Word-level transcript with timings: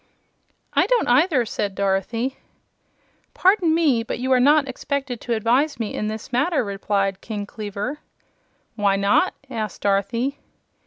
"I 0.73 0.87
don't, 0.87 1.07
either," 1.07 1.45
said 1.45 1.75
Dorothy. 1.75 2.37
"Pardon 3.35 3.75
me, 3.75 4.01
but 4.01 4.17
you 4.17 4.31
are 4.31 4.39
not 4.39 4.67
expected 4.67 5.21
to 5.21 5.33
advise 5.35 5.79
me 5.79 5.93
in 5.93 6.07
this 6.07 6.31
matter," 6.33 6.63
replied 6.63 7.21
King 7.21 7.45
Kleaver. 7.45 7.99
"Why 8.75 8.95
not?" 8.95 9.35
asked 9.47 9.81
Dorothy. 9.83 10.39